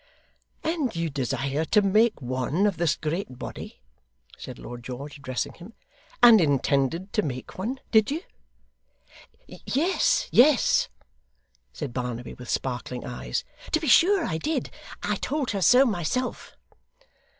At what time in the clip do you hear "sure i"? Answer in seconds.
13.87-14.39